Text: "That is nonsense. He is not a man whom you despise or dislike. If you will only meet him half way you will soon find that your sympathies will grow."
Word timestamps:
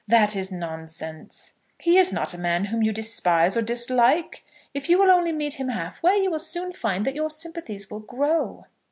"That 0.07 0.35
is 0.35 0.51
nonsense. 0.51 1.53
He 1.77 1.99
is 1.99 2.11
not 2.11 2.33
a 2.33 2.37
man 2.39 2.65
whom 2.65 2.81
you 2.81 2.91
despise 2.91 3.55
or 3.55 3.61
dislike. 3.61 4.43
If 4.73 4.89
you 4.89 4.97
will 4.97 5.11
only 5.11 5.31
meet 5.31 5.59
him 5.59 5.67
half 5.67 6.01
way 6.01 6.17
you 6.17 6.31
will 6.31 6.39
soon 6.39 6.71
find 6.73 7.05
that 7.05 7.13
your 7.13 7.29
sympathies 7.29 7.91
will 7.91 7.99
grow." 7.99 8.65